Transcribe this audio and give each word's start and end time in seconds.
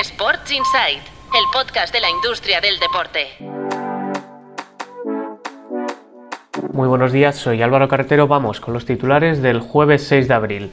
Sports 0.00 0.50
Insight, 0.50 1.02
el 1.38 1.44
podcast 1.52 1.94
de 1.94 2.00
la 2.00 2.10
industria 2.10 2.60
del 2.60 2.80
deporte. 2.80 3.28
Muy 6.72 6.88
buenos 6.88 7.12
días, 7.12 7.36
soy 7.36 7.62
Álvaro 7.62 7.86
Carretero. 7.86 8.26
Vamos 8.26 8.60
con 8.60 8.74
los 8.74 8.86
titulares 8.86 9.40
del 9.40 9.60
jueves 9.60 10.04
6 10.08 10.26
de 10.26 10.34
abril. 10.34 10.72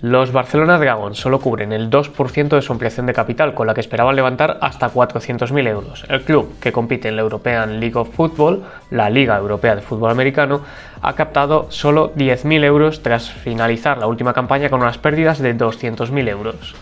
Los 0.00 0.30
Barcelona 0.30 0.78
Dragons 0.78 1.18
solo 1.18 1.40
cubren 1.40 1.72
el 1.72 1.90
2% 1.90 2.48
de 2.48 2.62
su 2.62 2.72
ampliación 2.72 3.06
de 3.06 3.12
capital, 3.12 3.54
con 3.54 3.66
la 3.66 3.74
que 3.74 3.80
esperaban 3.80 4.14
levantar 4.14 4.58
hasta 4.60 4.88
400.000 4.88 5.66
euros. 5.66 6.04
El 6.08 6.22
club, 6.22 6.60
que 6.60 6.70
compite 6.70 7.08
en 7.08 7.16
la 7.16 7.22
European 7.22 7.80
League 7.80 7.98
of 7.98 8.14
Football, 8.14 8.62
la 8.90 9.10
Liga 9.10 9.36
Europea 9.36 9.74
de 9.74 9.82
Fútbol 9.82 10.12
Americano, 10.12 10.60
ha 11.02 11.14
captado 11.16 11.66
solo 11.70 12.14
10.000 12.14 12.62
euros 12.62 13.02
tras 13.02 13.32
finalizar 13.32 13.98
la 13.98 14.06
última 14.06 14.32
campaña 14.32 14.70
con 14.70 14.80
unas 14.80 14.98
pérdidas 14.98 15.40
de 15.40 15.56
200.000 15.56 16.28
euros. 16.28 16.76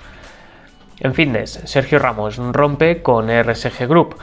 En 1.01 1.15
fitness, 1.15 1.61
Sergio 1.65 1.99
Ramos 1.99 2.37
rompe 2.37 3.03
con 3.03 3.29
RSG 3.29 3.89
Group. 3.89 4.17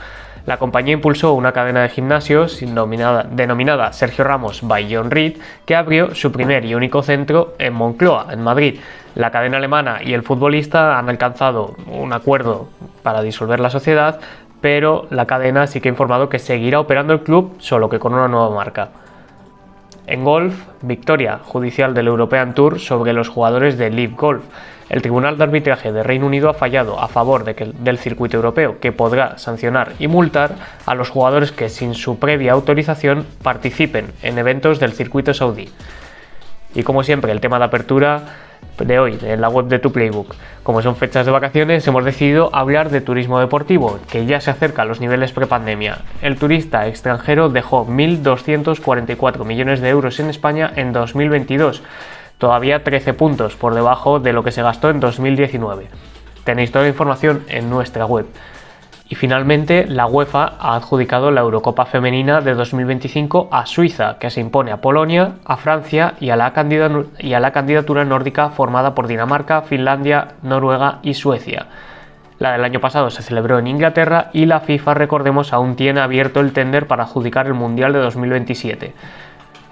La 0.46 0.56
compañía 0.56 0.94
impulsó 0.94 1.34
una 1.34 1.52
cadena 1.52 1.82
de 1.82 1.90
gimnasios 1.90 2.58
denominada 2.60 3.92
Sergio 3.92 4.24
Ramos 4.24 4.66
by 4.66 4.92
John 4.92 5.10
Reed, 5.10 5.36
que 5.66 5.76
abrió 5.76 6.14
su 6.14 6.32
primer 6.32 6.64
y 6.64 6.74
único 6.74 7.02
centro 7.02 7.54
en 7.58 7.74
Moncloa, 7.74 8.28
en 8.32 8.42
Madrid. 8.42 8.80
La 9.14 9.30
cadena 9.30 9.58
alemana 9.58 10.00
y 10.02 10.14
el 10.14 10.22
futbolista 10.22 10.98
han 10.98 11.08
alcanzado 11.08 11.76
un 11.86 12.12
acuerdo 12.12 12.68
para 13.02 13.22
disolver 13.22 13.60
la 13.60 13.70
sociedad, 13.70 14.20
pero 14.60 15.06
la 15.10 15.26
cadena 15.26 15.66
sí 15.66 15.80
que 15.80 15.88
ha 15.88 15.92
informado 15.92 16.28
que 16.28 16.38
seguirá 16.38 16.80
operando 16.80 17.12
el 17.12 17.20
club, 17.20 17.56
solo 17.58 17.88
que 17.88 17.98
con 17.98 18.14
una 18.14 18.28
nueva 18.28 18.50
marca. 18.50 18.88
En 20.06 20.24
golf, 20.24 20.54
victoria 20.82 21.38
judicial 21.38 21.94
del 21.94 22.08
European 22.08 22.54
Tour 22.54 22.80
sobre 22.80 23.12
los 23.12 23.28
jugadores 23.28 23.78
de 23.78 23.90
Live 23.90 24.14
Golf. 24.16 24.44
El 24.88 25.02
Tribunal 25.02 25.38
de 25.38 25.44
Arbitraje 25.44 25.92
de 25.92 26.02
Reino 26.02 26.26
Unido 26.26 26.48
ha 26.48 26.54
fallado 26.54 26.98
a 26.98 27.06
favor 27.06 27.44
del 27.44 27.98
circuito 27.98 28.36
europeo, 28.36 28.80
que 28.80 28.90
podrá 28.90 29.38
sancionar 29.38 29.92
y 30.00 30.08
multar 30.08 30.56
a 30.84 30.96
los 30.96 31.10
jugadores 31.10 31.52
que 31.52 31.68
sin 31.68 31.94
su 31.94 32.18
previa 32.18 32.52
autorización 32.52 33.24
participen 33.42 34.06
en 34.22 34.38
eventos 34.38 34.80
del 34.80 34.92
circuito 34.92 35.32
saudí. 35.32 35.68
Y 36.74 36.82
como 36.82 37.04
siempre, 37.04 37.30
el 37.30 37.40
tema 37.40 37.58
de 37.58 37.66
apertura 37.66 38.22
de 38.78 38.98
hoy 38.98 39.18
en 39.22 39.40
la 39.40 39.48
web 39.48 39.66
de 39.66 39.78
tu 39.78 39.92
Playbook. 39.92 40.34
Como 40.62 40.82
son 40.82 40.96
fechas 40.96 41.26
de 41.26 41.32
vacaciones, 41.32 41.86
hemos 41.86 42.04
decidido 42.04 42.54
hablar 42.54 42.90
de 42.90 43.00
turismo 43.00 43.40
deportivo, 43.40 43.98
que 44.10 44.26
ya 44.26 44.40
se 44.40 44.50
acerca 44.50 44.82
a 44.82 44.84
los 44.84 45.00
niveles 45.00 45.32
prepandemia. 45.32 45.98
El 46.22 46.38
turista 46.38 46.86
extranjero 46.86 47.48
dejó 47.48 47.86
1.244 47.86 49.44
millones 49.44 49.80
de 49.80 49.88
euros 49.88 50.20
en 50.20 50.30
España 50.30 50.72
en 50.76 50.92
2022, 50.92 51.82
todavía 52.38 52.84
13 52.84 53.14
puntos 53.14 53.56
por 53.56 53.74
debajo 53.74 54.20
de 54.20 54.32
lo 54.32 54.42
que 54.42 54.52
se 54.52 54.62
gastó 54.62 54.90
en 54.90 55.00
2019. 55.00 55.88
Tenéis 56.44 56.72
toda 56.72 56.84
la 56.84 56.90
información 56.90 57.44
en 57.48 57.68
nuestra 57.68 58.06
web. 58.06 58.26
Y 59.10 59.16
finalmente, 59.16 59.86
la 59.88 60.06
UEFA 60.06 60.52
ha 60.60 60.76
adjudicado 60.76 61.32
la 61.32 61.40
Eurocopa 61.40 61.84
Femenina 61.84 62.40
de 62.40 62.54
2025 62.54 63.48
a 63.50 63.66
Suiza, 63.66 64.18
que 64.20 64.30
se 64.30 64.40
impone 64.40 64.70
a 64.70 64.80
Polonia, 64.80 65.32
a 65.44 65.56
Francia 65.56 66.14
y 66.20 66.30
a, 66.30 66.36
la 66.36 66.52
candidatura 66.52 68.04
nórdica 68.04 68.50
formada 68.50 68.94
por 68.94 69.08
Dinamarca, 69.08 69.62
Finlandia, 69.62 70.36
Noruega 70.42 71.00
y 71.02 71.14
Suecia. 71.14 71.66
La 72.38 72.52
del 72.52 72.62
año 72.62 72.78
pasado 72.78 73.10
se 73.10 73.22
celebró 73.22 73.58
en 73.58 73.66
Inglaterra 73.66 74.30
y 74.32 74.46
la 74.46 74.60
FIFA, 74.60 74.94
recordemos, 74.94 75.52
aún 75.52 75.74
tiene 75.74 75.98
abierto 75.98 76.38
el 76.38 76.52
tender 76.52 76.86
para 76.86 77.02
adjudicar 77.02 77.48
el 77.48 77.54
Mundial 77.54 77.92
de 77.92 77.98
2027. 77.98 78.94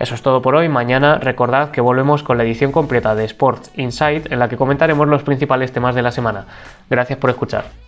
Eso 0.00 0.14
es 0.16 0.22
todo 0.22 0.42
por 0.42 0.56
hoy. 0.56 0.68
Mañana 0.68 1.18
recordad 1.18 1.70
que 1.70 1.80
volvemos 1.80 2.24
con 2.24 2.38
la 2.38 2.44
edición 2.44 2.72
completa 2.72 3.14
de 3.14 3.24
Sports 3.26 3.70
Insight 3.76 4.32
en 4.32 4.40
la 4.40 4.48
que 4.48 4.56
comentaremos 4.56 5.06
los 5.06 5.22
principales 5.22 5.70
temas 5.70 5.94
de 5.94 6.02
la 6.02 6.10
semana. 6.10 6.46
Gracias 6.90 7.20
por 7.20 7.30
escuchar. 7.30 7.87